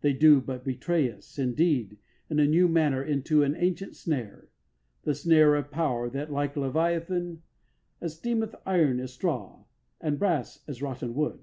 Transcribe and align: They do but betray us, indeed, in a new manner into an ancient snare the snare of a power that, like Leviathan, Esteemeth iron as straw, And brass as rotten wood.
They 0.00 0.12
do 0.14 0.40
but 0.40 0.64
betray 0.64 1.08
us, 1.12 1.38
indeed, 1.38 1.96
in 2.28 2.40
a 2.40 2.46
new 2.48 2.66
manner 2.66 3.04
into 3.04 3.44
an 3.44 3.54
ancient 3.54 3.94
snare 3.94 4.48
the 5.04 5.14
snare 5.14 5.54
of 5.54 5.66
a 5.66 5.68
power 5.68 6.10
that, 6.10 6.32
like 6.32 6.56
Leviathan, 6.56 7.42
Esteemeth 8.02 8.56
iron 8.66 8.98
as 8.98 9.12
straw, 9.12 9.66
And 10.00 10.18
brass 10.18 10.64
as 10.66 10.82
rotten 10.82 11.14
wood. 11.14 11.42